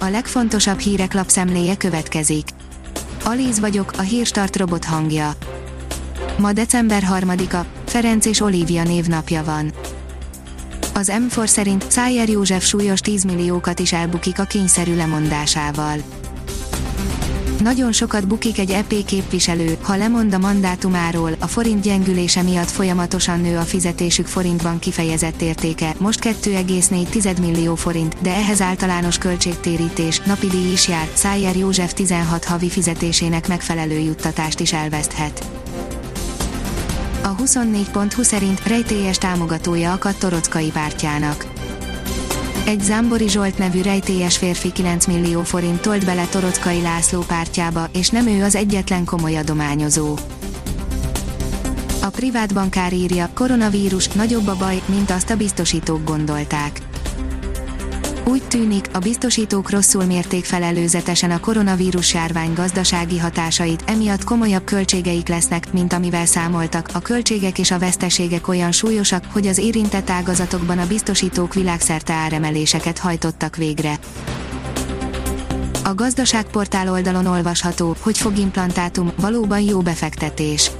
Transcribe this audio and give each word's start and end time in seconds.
a 0.00 0.08
legfontosabb 0.08 0.78
hírek 0.78 1.12
lapszemléje 1.14 1.76
következik. 1.76 2.48
Alíz 3.24 3.60
vagyok, 3.60 3.92
a 3.96 4.00
hírstart 4.00 4.56
robot 4.56 4.84
hangja. 4.84 5.32
Ma 6.38 6.52
december 6.52 7.02
3-a, 7.10 7.64
Ferenc 7.86 8.26
és 8.26 8.40
Olivia 8.40 8.82
névnapja 8.82 9.44
van. 9.44 9.72
Az 10.94 11.12
M4 11.28 11.46
szerint 11.46 11.90
Szájer 11.90 12.28
József 12.28 12.64
súlyos 12.64 13.00
10 13.00 13.24
milliókat 13.24 13.78
is 13.78 13.92
elbukik 13.92 14.38
a 14.38 14.44
kényszerű 14.44 14.96
lemondásával. 14.96 16.19
Nagyon 17.60 17.92
sokat 17.92 18.26
bukik 18.26 18.58
egy 18.58 18.70
EP 18.70 19.04
képviselő, 19.04 19.76
ha 19.82 19.96
lemond 19.96 20.34
a 20.34 20.38
mandátumáról, 20.38 21.32
a 21.38 21.46
forint 21.46 21.82
gyengülése 21.82 22.42
miatt 22.42 22.70
folyamatosan 22.70 23.40
nő 23.40 23.56
a 23.56 23.62
fizetésük 23.62 24.26
forintban 24.26 24.78
kifejezett 24.78 25.40
értéke, 25.40 25.94
most 25.98 26.24
2,4 26.24 27.40
millió 27.40 27.74
forint, 27.74 28.16
de 28.20 28.34
ehhez 28.34 28.60
általános 28.60 29.18
költségtérítés, 29.18 30.18
napi 30.20 30.46
díj 30.46 30.72
is 30.72 30.88
jár, 30.88 31.08
Szájer 31.14 31.56
József 31.56 31.92
16 31.92 32.44
havi 32.44 32.68
fizetésének 32.68 33.48
megfelelő 33.48 33.98
juttatást 33.98 34.60
is 34.60 34.72
elveszthet. 34.72 35.50
A 37.22 37.36
24.20 37.36 38.22
szerint 38.22 38.66
rejtélyes 38.66 39.18
támogatója 39.18 39.92
akadt 39.92 40.18
Torockai 40.18 40.70
pártjának 40.70 41.49
egy 42.66 42.80
Zámbori 42.80 43.28
Zsolt 43.28 43.58
nevű 43.58 43.82
rejtélyes 43.82 44.36
férfi 44.36 44.72
9 44.72 45.06
millió 45.06 45.42
forint 45.42 45.80
tolt 45.80 46.04
bele 46.04 46.26
Torockai 46.26 46.80
László 46.80 47.20
pártjába, 47.20 47.88
és 47.92 48.08
nem 48.08 48.26
ő 48.26 48.42
az 48.42 48.54
egyetlen 48.54 49.04
komoly 49.04 49.36
adományozó. 49.36 50.16
A 52.02 52.08
privát 52.08 52.54
bankár 52.54 52.92
írja, 52.92 53.30
koronavírus, 53.34 54.08
nagyobb 54.08 54.46
a 54.46 54.56
baj, 54.56 54.82
mint 54.86 55.10
azt 55.10 55.30
a 55.30 55.36
biztosítók 55.36 56.04
gondolták. 56.04 56.89
Úgy 58.30 58.42
tűnik, 58.48 58.86
a 58.92 58.98
biztosítók 58.98 59.70
rosszul 59.70 60.04
mérték 60.04 60.44
fel 60.44 60.62
előzetesen 60.62 61.30
a 61.30 61.40
koronavírus 61.40 62.14
járvány 62.14 62.52
gazdasági 62.52 63.18
hatásait, 63.18 63.82
emiatt 63.86 64.24
komolyabb 64.24 64.64
költségeik 64.64 65.28
lesznek, 65.28 65.72
mint 65.72 65.92
amivel 65.92 66.26
számoltak. 66.26 66.88
A 66.92 66.98
költségek 67.00 67.58
és 67.58 67.70
a 67.70 67.78
veszteségek 67.78 68.48
olyan 68.48 68.72
súlyosak, 68.72 69.24
hogy 69.32 69.46
az 69.46 69.58
érintett 69.58 70.10
ágazatokban 70.10 70.78
a 70.78 70.86
biztosítók 70.86 71.54
világszerte 71.54 72.12
áremeléseket 72.12 72.98
hajtottak 72.98 73.56
végre. 73.56 73.98
A 75.84 75.94
gazdaságportál 75.94 76.88
oldalon 76.90 77.26
olvasható, 77.26 77.96
hogy 78.00 78.18
fogimplantátum 78.18 79.12
valóban 79.20 79.60
jó 79.60 79.80
befektetés 79.80 80.70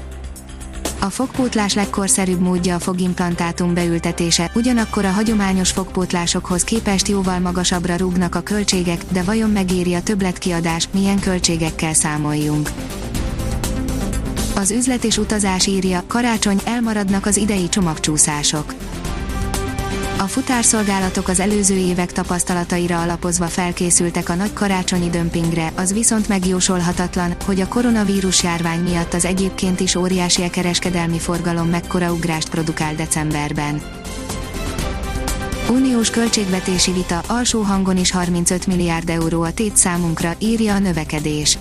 a 1.00 1.10
fogpótlás 1.10 1.74
legkorszerűbb 1.74 2.40
módja 2.40 2.74
a 2.74 2.78
fogimplantátum 2.78 3.74
beültetése, 3.74 4.50
ugyanakkor 4.54 5.04
a 5.04 5.10
hagyományos 5.10 5.70
fogpótlásokhoz 5.70 6.64
képest 6.64 7.08
jóval 7.08 7.38
magasabbra 7.38 7.96
rúgnak 7.96 8.34
a 8.34 8.40
költségek, 8.40 9.04
de 9.12 9.22
vajon 9.22 9.50
megéri 9.50 9.94
a 9.94 10.02
többletkiadás, 10.02 10.88
milyen 10.92 11.20
költségekkel 11.20 11.94
számoljunk? 11.94 12.70
Az 14.56 14.70
üzlet 14.70 15.04
és 15.04 15.18
utazás 15.18 15.66
írja, 15.66 16.02
karácsony 16.06 16.60
elmaradnak 16.64 17.26
az 17.26 17.36
idei 17.36 17.68
csomagcsúszások 17.68 18.74
a 20.20 20.26
futárszolgálatok 20.26 21.28
az 21.28 21.40
előző 21.40 21.76
évek 21.76 22.12
tapasztalataira 22.12 23.00
alapozva 23.00 23.46
felkészültek 23.46 24.28
a 24.28 24.34
nagy 24.34 24.52
karácsonyi 24.52 25.10
dömpingre, 25.10 25.72
az 25.76 25.92
viszont 25.92 26.28
megjósolhatatlan, 26.28 27.34
hogy 27.44 27.60
a 27.60 27.68
koronavírus 27.68 28.42
járvány 28.42 28.80
miatt 28.80 29.14
az 29.14 29.24
egyébként 29.24 29.80
is 29.80 29.94
óriási 29.94 30.50
kereskedelmi 30.50 31.18
forgalom 31.18 31.68
mekkora 31.68 32.12
ugrást 32.12 32.48
produkál 32.48 32.94
decemberben. 32.94 33.82
Uniós 35.70 36.10
költségvetési 36.10 36.92
vita 36.92 37.22
alsó 37.26 37.60
hangon 37.60 37.96
is 37.96 38.10
35 38.10 38.66
milliárd 38.66 39.10
euró 39.10 39.42
a 39.42 39.52
tét 39.52 39.76
számunkra, 39.76 40.32
írja 40.38 40.74
a 40.74 40.78
növekedés 40.78 41.58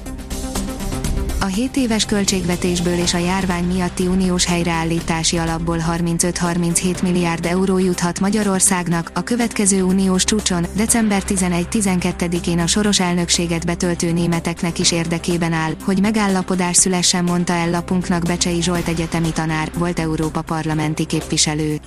a 1.40 1.46
7 1.46 1.78
éves 1.78 2.06
költségvetésből 2.06 2.98
és 2.98 3.14
a 3.14 3.18
járvány 3.18 3.64
miatti 3.64 4.08
uniós 4.08 4.46
helyreállítási 4.46 5.38
alapból 5.38 5.78
35-37 5.92 7.02
milliárd 7.02 7.46
euró 7.46 7.78
juthat 7.78 8.20
Magyarországnak, 8.20 9.12
a 9.14 9.24
következő 9.24 9.84
uniós 9.84 10.24
csúcson, 10.24 10.66
december 10.76 11.24
11-12-én 11.28 12.60
a 12.60 12.68
soros 12.68 13.00
elnökséget 13.00 13.66
betöltő 13.66 14.12
németeknek 14.12 14.80
is 14.80 14.92
érdekében 14.92 15.54
áll, 15.54 15.72
hogy 15.84 16.02
megállapodás 16.02 16.78
szülessen 16.78 17.24
mondta 17.24 17.54
el 17.54 17.70
lapunknak 17.70 18.24
Becsei 18.24 18.62
Zsolt 18.62 18.88
egyetemi 18.88 19.32
tanár, 19.32 19.72
volt 19.78 20.00
Európa 20.00 20.42
parlamenti 20.42 21.06
képviselő. 21.06 21.80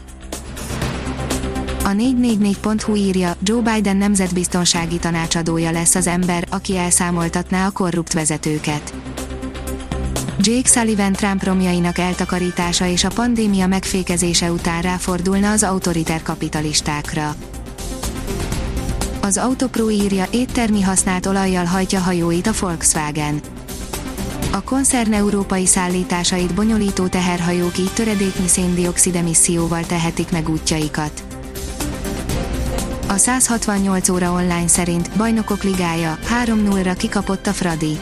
A 1.85 1.89
444.hu 1.89 2.95
írja, 2.95 3.37
Joe 3.43 3.61
Biden 3.61 3.97
nemzetbiztonsági 3.97 4.99
tanácsadója 4.99 5.71
lesz 5.71 5.95
az 5.95 6.07
ember, 6.07 6.47
aki 6.51 6.77
elszámoltatná 6.77 7.67
a 7.67 7.71
korrupt 7.71 8.13
vezetőket. 8.13 9.02
Jake 10.39 10.69
Sullivan 10.69 11.13
Trump 11.13 11.45
romjainak 11.45 11.99
eltakarítása 11.99 12.87
és 12.87 13.05
a 13.05 13.09
pandémia 13.15 13.67
megfékezése 13.67 14.53
után 14.53 14.83
ráfordulna 14.83 15.51
az 15.51 15.63
autoriter 15.63 16.23
kapitalistákra. 16.23 17.35
Az 19.21 19.37
Autopro 19.37 19.91
írja, 19.91 20.25
éttermi 20.31 20.83
használt 20.83 21.27
olajjal 21.27 21.65
hajtja 21.65 22.01
hajóit 22.01 22.47
a 22.47 22.53
Volkswagen. 22.61 23.41
A 24.53 24.63
koncern 24.63 25.13
európai 25.13 25.67
szállításait 25.67 26.55
bonyolító 26.55 27.07
teherhajók 27.07 27.79
így 27.79 27.93
töredéknyi 27.93 28.49
széndiokszid 28.49 29.15
emisszióval 29.15 29.87
tehetik 29.87 30.31
meg 30.31 30.49
útjaikat. 30.49 31.23
A 33.09 33.17
168 33.17 34.09
óra 34.09 34.33
online 34.33 34.69
szerint 34.69 35.11
Bajnokok 35.17 35.63
Ligája 35.63 36.19
3-0-ra 36.45 36.95
kikapott 36.99 37.47
a 37.47 37.53
Fradi. 37.53 37.99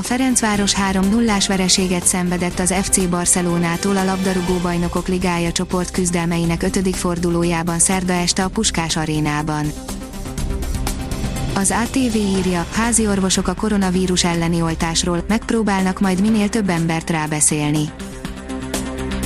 A 0.00 0.02
Ferencváros 0.02 0.74
3-0-ás 0.90 1.48
vereséget 1.48 2.06
szenvedett 2.06 2.58
az 2.58 2.74
FC 2.82 3.08
Barcelonától 3.08 3.96
a 3.96 4.04
labdarúgó 4.04 4.54
bajnokok 4.62 5.08
ligája 5.08 5.52
csoport 5.52 5.90
küzdelmeinek 5.90 6.62
ötödik 6.62 6.94
fordulójában 6.94 7.78
szerda 7.78 8.12
este 8.12 8.44
a 8.44 8.48
Puskás 8.48 8.96
arénában. 8.96 9.72
Az 11.54 11.70
ATV 11.70 12.14
írja, 12.14 12.66
házi 12.72 13.06
orvosok 13.06 13.48
a 13.48 13.54
koronavírus 13.54 14.24
elleni 14.24 14.62
oltásról, 14.62 15.24
megpróbálnak 15.28 16.00
majd 16.00 16.20
minél 16.20 16.48
több 16.48 16.68
embert 16.68 17.10
rábeszélni. 17.10 17.90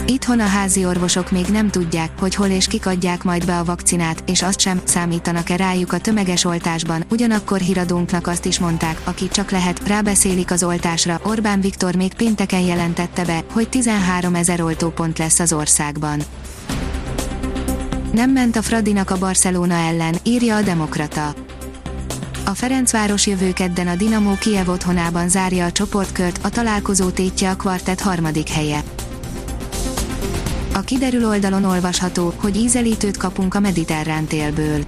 Itthon 0.06 0.41
a 0.41 0.47
házi 0.47 0.84
orvosok 0.84 1.31
még 1.31 1.47
nem 1.47 1.70
tudják, 1.70 2.10
hogy 2.19 2.34
hol 2.34 2.47
és 2.47 2.66
kik 2.66 2.87
adják 2.87 3.22
majd 3.22 3.47
be 3.47 3.59
a 3.59 3.65
vakcinát, 3.65 4.22
és 4.26 4.42
azt 4.42 4.60
sem 4.60 4.81
számítanak-e 4.84 5.56
rájuk 5.56 5.92
a 5.92 5.98
tömeges 5.98 6.44
oltásban, 6.44 7.04
ugyanakkor 7.10 7.59
híradónknak 7.59 8.26
azt 8.26 8.44
is 8.44 8.59
mondták, 8.59 9.00
aki 9.04 9.28
csak 9.28 9.50
lehet, 9.50 9.88
rábeszélik 9.88 10.50
az 10.50 10.62
oltásra. 10.62 11.20
Orbán 11.22 11.60
Viktor 11.60 11.94
még 11.94 12.14
pénteken 12.14 12.60
jelentette 12.60 13.25
be, 13.25 13.44
hogy 13.53 13.69
13 13.69 14.34
ezer 14.34 14.60
oltópont 14.60 15.19
lesz 15.19 15.38
az 15.38 15.53
országban. 15.53 16.22
Nem 18.12 18.31
ment 18.31 18.56
a 18.56 18.62
Fradinak 18.62 19.10
a 19.10 19.19
Barcelona 19.19 19.75
ellen, 19.75 20.14
írja 20.22 20.56
a 20.56 20.62
Demokrata. 20.62 21.34
A 22.44 22.54
Ferencváros 22.54 23.26
jövő 23.26 23.53
kedden 23.53 23.87
a 23.87 23.97
Dinamo 23.97 24.34
Kiev 24.38 24.69
otthonában 24.69 25.28
zárja 25.28 25.64
a 25.64 25.72
csoportkört, 25.72 26.38
a 26.43 26.48
találkozó 26.48 27.10
tétje 27.10 27.50
a 27.50 27.56
kvartett 27.56 28.00
harmadik 28.00 28.48
helye. 28.48 28.82
A 30.74 30.80
kiderül 30.80 31.26
oldalon 31.26 31.64
olvasható, 31.64 32.32
hogy 32.36 32.56
ízelítőt 32.56 33.16
kapunk 33.16 33.54
a 33.54 33.60
mediterrán 33.60 34.24
télből. 34.24 34.84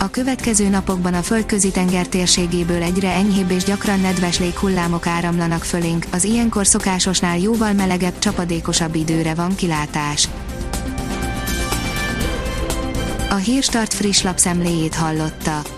A 0.00 0.10
következő 0.10 0.68
napokban 0.68 1.14
a 1.14 1.22
földközi 1.22 1.70
tenger 1.70 2.06
térségéből 2.06 2.82
egyre 2.82 3.12
enyhébb 3.12 3.50
és 3.50 3.64
gyakran 3.64 4.00
nedves 4.00 4.38
léghullámok 4.38 5.06
áramlanak 5.06 5.64
fölénk, 5.64 6.06
az 6.12 6.24
ilyenkor 6.24 6.66
szokásosnál 6.66 7.38
jóval 7.38 7.72
melegebb, 7.72 8.18
csapadékosabb 8.18 8.94
időre 8.94 9.34
van 9.34 9.54
kilátás. 9.54 10.28
A 13.30 13.34
Hírstart 13.34 13.94
friss 13.94 14.22
lapszemléjét 14.22 14.94
hallotta. 14.94 15.77